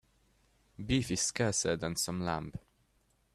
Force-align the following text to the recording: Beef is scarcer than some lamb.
Beef 0.83 1.11
is 1.11 1.21
scarcer 1.21 1.75
than 1.77 1.95
some 1.95 2.25
lamb. 2.25 2.53